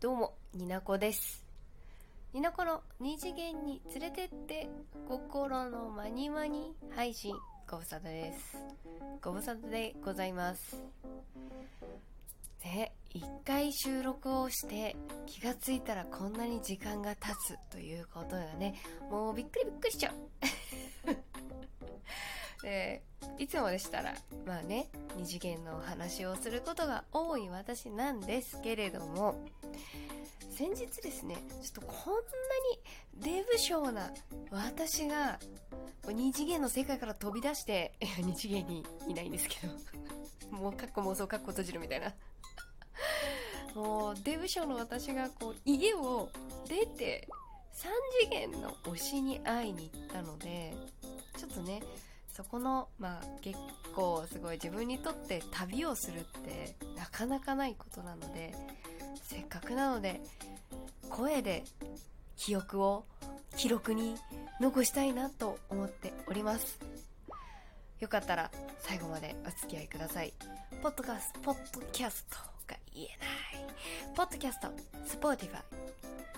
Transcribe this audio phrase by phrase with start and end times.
[0.00, 1.44] どうも、になこです。
[2.32, 4.68] になこの二次元に連れてって
[5.08, 7.34] 心のまにまに配信
[7.68, 8.58] ご無沙汰です。
[9.20, 10.80] ご無沙汰でございます。
[12.64, 14.94] ね、一回収録をして
[15.26, 18.76] 気がついたらこんなに時間が経つということがね、
[19.10, 20.28] もうびっくりびっくりしちゃう。
[22.62, 23.02] で
[23.38, 24.14] いつもでしたら
[24.46, 29.44] まあね二次元のお話をすることが多い私なんですけれども
[30.58, 34.10] 先日ですねちょっとこんなにデブ症な
[34.50, 35.38] 私が
[36.08, 42.12] 二次元の世界から飛び出していや 二次元にいないんですけどもうかっこ妄想かっこ閉じるみたいな。
[43.76, 46.28] もうデブ症の私がこう家を
[46.66, 47.28] 出て
[47.72, 47.86] 3
[48.22, 50.74] 次元の推しに会いに行ったので
[51.36, 51.80] ちょっとね
[52.32, 53.56] そこのまあ結
[53.94, 58.52] 構すごい自分にとって旅をするってなかなかないことなので
[59.28, 60.22] せっかくなので
[61.10, 61.62] 声で
[62.36, 63.04] 記憶を
[63.58, 64.14] 記録に
[64.58, 66.78] 残したいなと思っております。
[68.00, 70.32] よかったら最後までお付き合いください。
[70.82, 73.12] ポッドキャスポッドキャストが言えな
[73.60, 73.74] い。
[74.16, 74.68] ポッドキャスト
[75.06, 75.62] Spotify。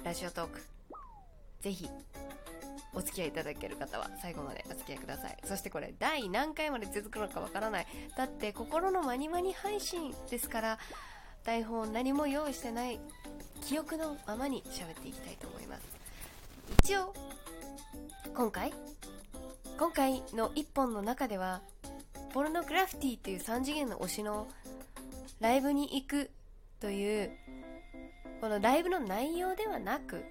[0.05, 0.61] ラジオトーク。
[1.61, 1.89] ぜひ
[2.93, 5.39] お付き合いいただける方は最後までお付き合いください。
[5.45, 7.87] そしてこれ第何回まで続くのかわからない。
[8.17, 10.79] だって心のまにまに配信ですから
[11.45, 13.01] 台本何も用意してない
[13.63, 15.83] 記憶のままに喋っていきたいと思います
[16.85, 17.15] 一応
[18.35, 18.73] 今回
[19.79, 21.63] 今回の一本の中では
[22.33, 24.47] ポルノグラフィティっていう3次元の推しの
[25.41, 26.31] ライブに行く
[26.81, 27.31] という
[28.41, 30.25] このライブの内容ではなく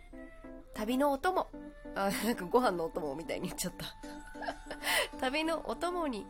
[0.73, 1.47] 旅のお供
[1.95, 3.85] あなんかご飯のお供みたいに言っちゃった。
[5.19, 6.25] 旅のお供に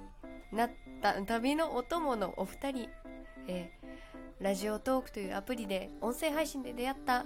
[0.51, 0.71] なっ
[1.01, 2.89] た旅のお供のお二人、
[3.47, 3.71] え
[4.41, 7.25] ラジオトークというアプリで音声配信で出会った、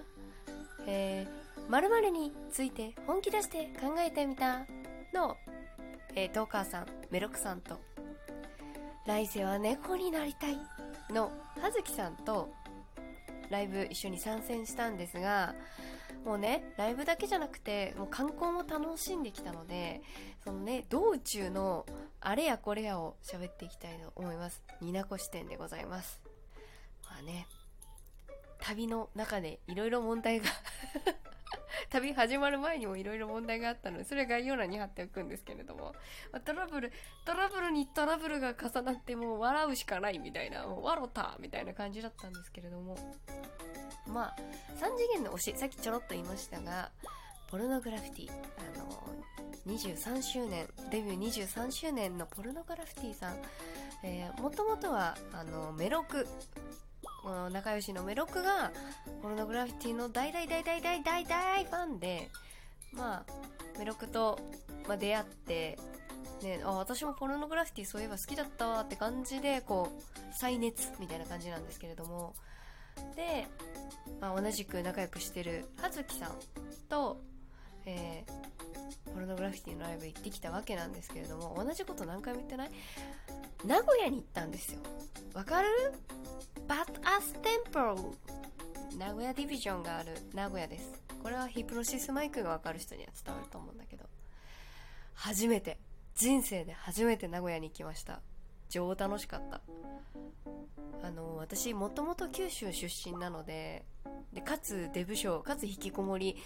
[0.87, 4.65] えー、〇〇について本気出して考えてみた
[5.13, 5.37] の、
[6.15, 7.79] えートーカーさんメロクさんと
[9.05, 10.57] 来世は猫になりたい
[11.11, 12.49] の葉月さんと
[13.51, 15.53] ライブ一緒に参戦したんですが
[16.25, 20.01] もうねライブだけじゃなくてもう観光も楽しんできたので
[20.43, 21.85] そのね道中の
[22.21, 24.63] あれやこれやを喋っていきたいと思います。
[24.81, 26.32] ニナコ視点でございます。
[27.23, 27.47] ね。
[28.59, 30.45] 旅の中でいろいろ問題が
[31.89, 35.93] 旅始まる前にもいろいろ問題があったのでそれ概要欄に貼っておくんですけれども、
[36.45, 36.93] トラブル
[37.25, 42.95] トラブルにトラブルが重なってもう笑うしかないみたいなもう笑ったみたいな感じだったんですけれども。
[44.07, 44.35] まあ
[44.75, 46.91] 3次元の推しさっきちょろっと言いましたが
[47.49, 49.03] ポルノグラフィティあの
[49.67, 56.27] 23周年デビュー23周年のポルノグラフィティさんもともとはあのメロク
[57.23, 58.71] この仲良しのメロクが
[59.21, 62.29] ポルノグラフィティの大大大大大大大ファンで
[62.91, 64.37] まあメロクと、
[64.87, 65.79] まあ、出会って
[66.43, 72.33] ね、あ私もポルノグラフィティそういえば好きだったわって感じでこう再熱みたいな感じなんですけれども。
[73.15, 73.47] で、
[74.21, 76.31] まあ、同じく仲良くしてる葉月さん
[76.89, 77.21] と、
[77.85, 78.33] えー
[79.13, 82.71] ポルノグラフィティのライブ行ってきたわけなんですけれども同じこと何回も言ってない？
[83.63, 84.79] 名古屋に行ったんですよ。
[85.35, 85.67] わかる？
[86.67, 90.17] バッアステンポル名古屋ディビジョンがある。
[90.33, 90.99] 名古屋です。
[91.21, 94.05] これはヒプノシスマイクがわかる人には伝わると思うんだけど。
[95.13, 95.77] 初めて。
[96.15, 98.19] 人生で初めて名古屋に行きました。
[98.73, 99.61] 超楽しかった。
[101.03, 103.85] あの私もともと九州出身なので
[104.31, 106.37] でかつデブ症かつ引きこもり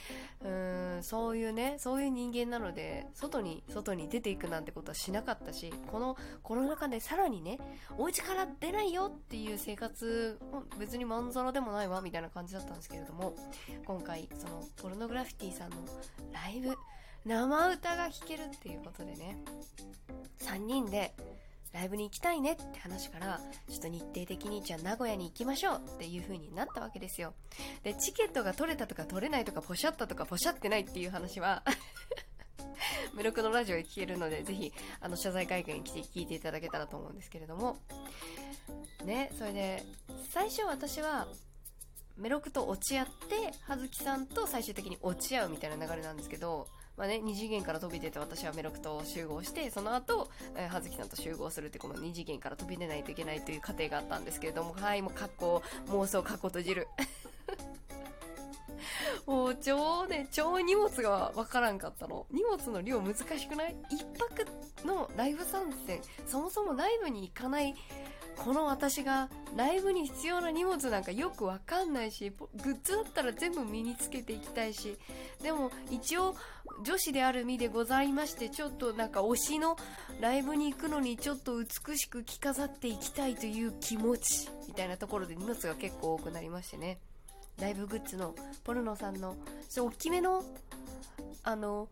[0.42, 7.60] うーんそういうねそういう人間なので外に外に出ていくなんてことはしなかったしこのコロナ禍でさらにね
[8.00, 10.40] お家から出ないよっていう生活
[10.80, 13.36] 別にまんざらでもないわみたいな感じだったんですけれども
[13.86, 15.78] 今回そのポルノグラフィティさんの
[16.34, 16.76] ライブ
[17.26, 19.38] 生歌が聴けるっていうことでね
[20.40, 21.14] 3人で
[21.78, 23.40] ライブに行きたいねって話から
[23.70, 27.34] ちょっと日程的にじゃあ名古屋に行きましょうっていう風になったわけですよ。
[27.84, 31.64] でチケットが取れたとか取れないとかポシャったとかポシャってないっていう話は
[33.14, 37.78] メロクのラジオで聞けるのでぜひあの謝罪会見に来て聞いていただけたらと思うんですけれども。
[39.06, 39.84] ねそれで
[40.32, 41.28] 最初私は
[42.18, 43.12] メロクと落ち合って
[43.62, 46.68] 葉月さんと最終的に落ち合うみたいな流れなんですけど
[46.98, 56.88] まあね、二次元から飛び出て私はメロクと集合してその後、えー、葉月さんと集合するってこの二次元から飛び出ないといけないという過程があったんですけれどもはいもう格好妄想過去閉じる。
[59.28, 62.26] もう超ね超荷物がわからんかったの。
[62.32, 63.76] 荷物の量難しくない？
[63.92, 66.02] 一泊のライブ参戦。
[66.26, 67.76] そもそもライブに行かない
[68.38, 74.98] この私がライブに必要な荷物なんかよくわかんないしグッズだったら全部身につけていきたいし。
[75.44, 76.36] でも一応
[76.84, 79.76] 女子である身でございましてちょっとなんか推しの
[80.22, 87.00] ライブに行くのにちょっと美しく着飾っていきたいという気持ちみたいなところで荷物が結構多くなりましてね。
[87.60, 89.36] ライブグッズのポルノさんの
[89.68, 90.44] そ大きめの
[91.44, 91.88] あの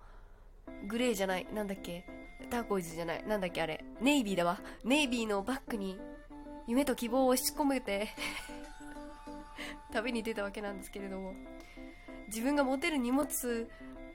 [0.87, 2.05] グレーじゃないなんだっけ
[2.49, 4.59] ターコイズじゃないなんだっけあれネイビーだわ。
[4.83, 5.97] ネイビーのバッグに
[6.67, 8.09] 夢と希望を押し込めて
[9.91, 11.33] 旅に出たわけなんですけれども
[12.27, 13.69] 自分が持てる荷物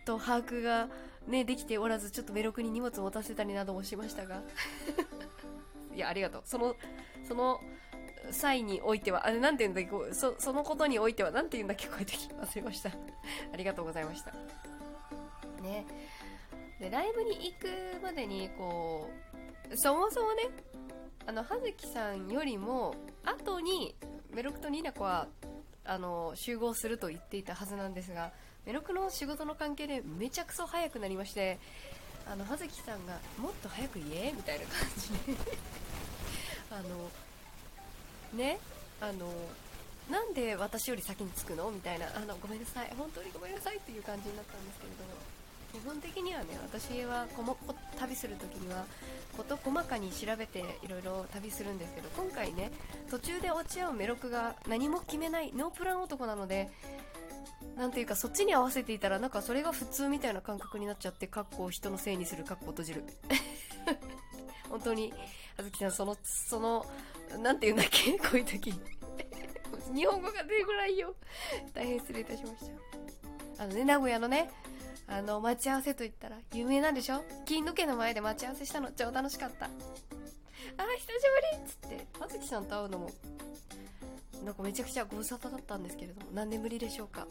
[0.04, 0.88] と把握が
[1.26, 4.42] ねできておらずちょっとメロクに荷物を持たせたりなどもしましたが。
[5.94, 6.42] いやありがとう。
[6.44, 6.76] その
[7.26, 7.60] その
[8.30, 12.90] 際においてはあれなんて言うんだっけそそのことにおいてはなんて言うんだっけこういう時忘れました。
[13.52, 14.32] ありがとうございました。
[15.62, 15.86] ね。
[16.78, 19.10] でライブに行くまでにこ
[19.70, 20.48] うそもそもね
[21.26, 22.94] あの葉月さんよりも
[23.24, 23.94] 後に
[24.30, 25.28] メロクとニーナコは
[25.84, 28.32] あの集合すると言っていたはずなんですが
[28.64, 31.58] メロクの仕事の関係でめちゃくそ早くなりまして
[32.30, 35.40] あの葉月さんがもっと早く言えみたいな感じで。
[36.70, 37.10] あの
[38.34, 38.58] ね
[39.00, 39.26] あの
[40.10, 41.70] なんで私より先に着くの？
[41.70, 45.30] みたいなあのごめんなさい本当にごめんなさいっていう感じになったんですけれど
[45.72, 47.56] 基本的にはね私はこも
[47.96, 48.84] 旅するときには
[49.36, 52.72] 事細かに調べていろいろ旅するんですけど今回ね
[53.08, 56.68] 途中で落ち合うメロクが何も決めないノープラン男なので
[57.76, 63.04] なんていうかそっちに合わせていたらなんかそれが普通みたいな感覚になっちゃってカッコを人のせいにするカッコ閉じる。
[64.68, 65.12] 本当に
[65.58, 66.86] あずきさんそのその
[67.38, 68.12] なんて言うんだっけ？
[68.18, 68.72] こういう時。
[69.94, 71.14] 日本語が出てこないよ？
[71.74, 72.66] 大変失礼いたしまし
[73.56, 73.64] た。
[73.64, 74.50] あのね名古屋のね
[75.06, 77.24] あの、待ち合わせと言ったら、有名なんでしょ？
[77.44, 78.92] 金時計の前で待ち合わせしたの。
[78.92, 79.66] 超楽しかった。
[79.66, 81.06] あー、久し
[81.56, 83.10] ぶりっつって、葉月さんと会うのも、
[84.44, 87.26] なんかめちゃくちゃご無沙汰だったんですけれども、何年ぶりでしょうか？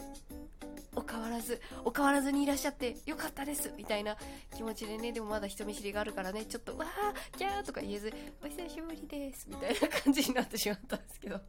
[1.09, 4.17] 変わらず、お変わらずにいらっしゃってよかったですみたいな
[4.55, 8.13] 気持ちでね、でもまだ人見知りがあるからね、ちょっと、わー、キャーとか言えず、
[8.43, 11.39] お久しぶりですみたいな感じになってしまったんですけど。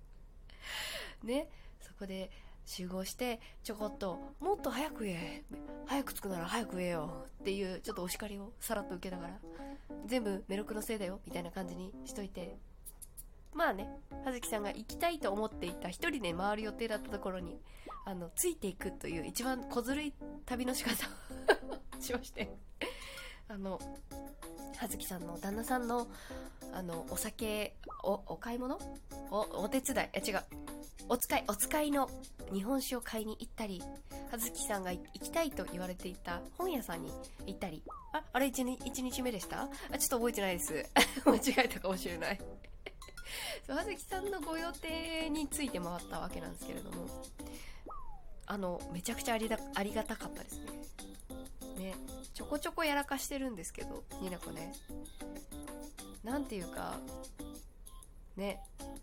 [1.25, 1.49] ね、
[1.81, 2.31] そこで、
[2.71, 5.43] 集合してちょこっともっと早く言え
[5.87, 9.39] 早く着くなら早く言えよっていうちょっとお叱りをさらっと受けながら
[10.07, 12.59] 全部メロクのせいだよみたいな感じにしといて
[13.53, 13.89] まあね
[14.25, 17.61] 葉月さんが行きたいと思っていた一人で回る予定だったところに
[18.05, 20.15] あのついていくという一番小ずるい
[20.47, 22.51] 旅の仕方を しまして。
[23.49, 23.81] あの
[24.77, 26.07] 葉月さんの旦那さんの
[26.73, 27.75] あのお酒
[28.05, 28.79] おお買い物？
[29.31, 30.19] おお手伝い？
[30.31, 30.45] 違う。
[31.09, 32.09] お使いお使いの
[32.53, 33.83] 日本酒を買いに行ったり
[34.31, 37.11] 葉月さんが行きたいと言われていた本屋さんに
[37.47, 37.83] 行ったり。
[38.13, 39.63] ああれ 1, 日1日目でした？
[39.63, 39.69] あ
[39.99, 40.87] ちょっと覚えてないです。
[41.27, 42.41] 間違えたかもしれない。
[43.67, 47.07] そう葉月さんのご予定について回ったわけなんですけれども。
[48.51, 50.65] あのめちゃくちゃありだありがたかったですね。
[51.79, 51.95] ね
[52.35, 54.73] ちょこちょこやらかしてるんですけどニナこね。
[56.25, 56.99] なんていうか
[58.37, 58.59] ね。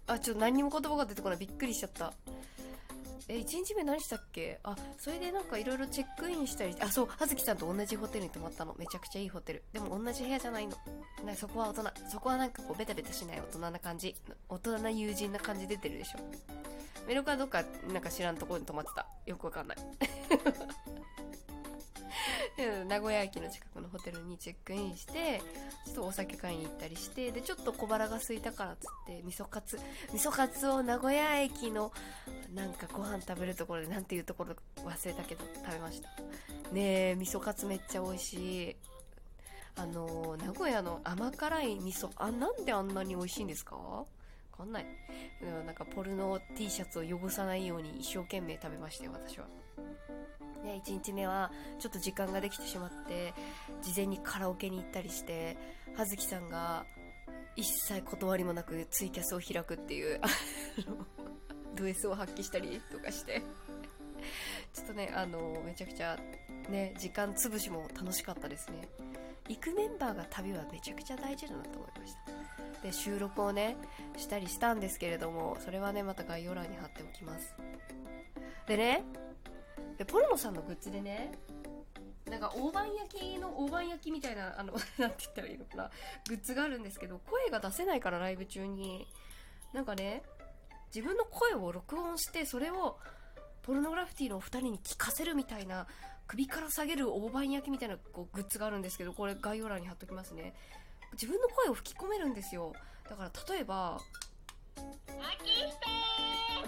[0.06, 1.38] あちょっと何にも言葉が出てこない。
[1.38, 2.12] びっくりしちゃった。
[3.30, 4.60] え1日目何したっけ？
[4.64, 8.76] あそれでなんかいろいろチェックインしたりあそう葉月さんと同じホテルに泊まったの。
[8.80, 9.64] めちゃくちゃいいホテル。
[9.74, 10.78] でも同じ部屋じゃないの。
[11.26, 11.84] なそこは大人。
[12.10, 14.16] そこはなんかこうベタベタしない大人な感じ。
[14.48, 16.20] 大人な友人な感じ出てるでしょ。
[17.08, 19.06] メロクはどっかなんか知らんところに泊まってた。
[19.26, 19.78] よくわかんない。
[22.88, 25.42] 名古屋駅の近くのホテルにチェックインして
[25.86, 29.80] ちょっとお酒買いに行ったりしてでちょっと小腹が空いたからっつって味噌カツ
[30.12, 31.92] 味噌カツを名古屋駅の
[32.56, 36.10] なんかご飯食べるところでなんていうところ忘れたけど食べました。
[36.72, 38.76] ねえ味噌カツめっちゃ美味しい。
[39.80, 43.78] あの名古屋の甘辛い味噌あなんであんなに美味しいんですか？
[44.58, 44.86] かんない。
[45.40, 49.46] でもなんかポルノ T シャツを汚さないように一生懸命食べましたよ私は。
[50.64, 53.34] ね、1日目はちょっと時間ができてしまって
[53.82, 55.56] 事前にカラオケに行ったりして
[55.96, 56.86] 葉月さんが
[57.56, 60.20] 一切断りもなくツイキャスを開くっていう
[61.76, 63.42] ド S を発揮したりとかして。
[64.74, 66.18] ちょっとねあのめちゃくちゃ
[66.70, 68.88] ね時間潰しも楽しかったですね。
[69.48, 72.82] 行くメンバーが旅はめちゃくちゃ大事だなと思いました。
[72.82, 73.78] で収録をね
[74.18, 77.56] したりしたんですけれどもそれはねまた概要欄に貼っておきます。
[78.68, 79.04] でね
[79.98, 81.32] でポルノさんのグッズでね
[82.30, 85.92] なんか大判焼きの大判焼きみたいなあの なんて言ったらいいのかな
[86.28, 89.08] グッズがあるんですけど声が出せないからライブ中に
[89.74, 90.24] なんかね
[90.94, 93.00] 自分の声を録音してそれを
[93.62, 95.88] ポルノグラフィティのお二人に聞かせるみたいな
[96.28, 100.54] 首から下げる大判焼きみたいなこうグッズがあるんですけどこれ概要欄に貼っときますね。
[101.14, 102.74] 自分の声を吹き込めるんですよ。
[103.10, 104.00] だから例えば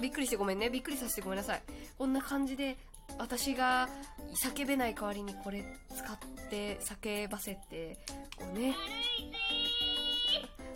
[0.02, 0.70] びっくりしてごめんね。
[0.70, 1.62] びっくりさせてごめんなさい。
[1.98, 2.78] こんな感じで
[3.18, 3.90] 私が
[4.44, 6.18] 叫べない代わりにこれ使っ
[6.50, 7.98] て叫ばせて
[8.38, 8.76] こうね。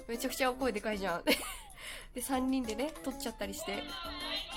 [0.08, 1.24] めちゃくちゃ声でかいじゃん。
[2.14, 3.82] で3人でね撮っちゃったりして。
[3.82, 4.53] あ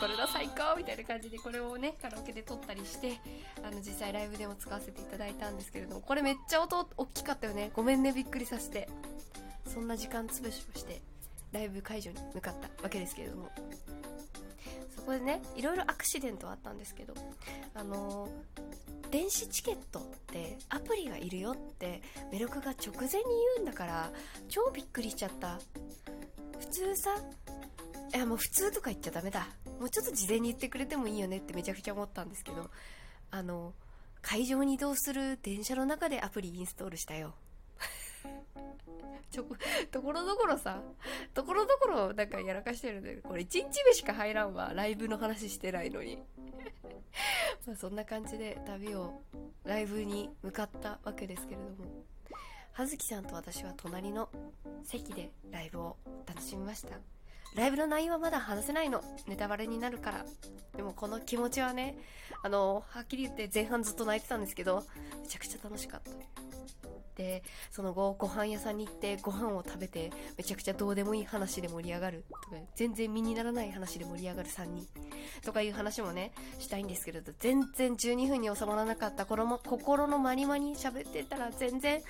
[0.00, 3.20] これだ最高みたいな感じでこれをねカラオケで撮ったりして
[3.62, 7.70] あの実際ライブでも使わせていただいたんですけれどもこれめっちゃ音大きかったよね。
[7.74, 8.88] ごめんねびっくりさせて。
[9.66, 11.02] そんな時間潰しをして
[11.52, 13.50] ライブ会場に向かったわけですけれども。
[14.94, 17.14] そこでねいろいろアクシデントはあったんですけど
[17.74, 18.28] あの
[19.10, 23.22] 電子チケットってアプリがいるよってメロクが直前に言
[23.58, 24.10] うんだから
[24.48, 25.58] 超びっくりしちゃった。
[26.58, 27.10] 普通さ
[28.14, 29.46] いやもう普通とか言っちゃダメだ。
[29.78, 32.70] もうちょっと事前に言ってくれてもいいよねってめちゃくちゃ思ったんですけど
[33.30, 33.74] あの
[34.22, 37.34] 会場に移動する電車の中でアプリインストールしたよ。
[39.30, 39.44] ちょ
[39.90, 40.82] ところどころさ
[41.34, 44.72] ところどころなんかやらかしてるんでこれ1日目しか入らんわ。
[44.74, 46.22] ライブの話してないのに。
[47.66, 49.20] まあそんな感じで旅を
[49.64, 52.06] ライブに向かったわけですけれども。
[52.72, 54.28] 葉月さんと私は隣の
[54.84, 55.96] 席でライブを
[56.26, 57.15] 楽しみました。
[57.54, 59.02] ライブの内容はまだ話せないの。
[59.26, 60.26] ネタバレになるから。
[60.76, 61.96] でもこの気持ちはね
[62.42, 64.84] あのはっきり言って前半ずっと泣いてたんですけど
[65.22, 66.10] めちゃくちゃ楽しかった。
[67.16, 72.24] でその後ご飯屋さんに行ってご飯を食べてめちゃくちゃどうでもいい話で盛り上がる。
[72.28, 74.86] とか全然身にならない話で盛り上がる3人。
[75.42, 79.24] とかいう話もねしたいんですけれど全然12分に収まらなかった。
[79.24, 82.02] 頃も心のまにまに喋ってたら全然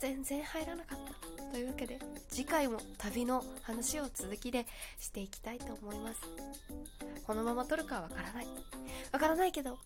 [0.00, 1.42] 全然入らなかった。
[1.52, 1.98] というわけで
[2.32, 4.66] 次回も旅の話を続きで
[4.98, 6.20] していきたいと思います。
[7.26, 8.46] このまま撮るかはわからない。
[9.12, 9.76] わからないけど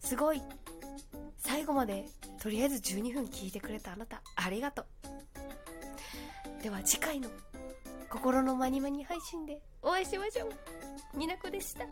[0.00, 0.40] すごい。
[1.36, 2.06] 最後まで
[2.40, 6.62] とりあえず12分聞いてくれたあなたありがとう。
[6.62, 7.28] では次回の
[8.08, 10.46] 心のまにまに配信でお会いしましょ
[11.14, 11.18] う。
[11.18, 11.84] になこでした。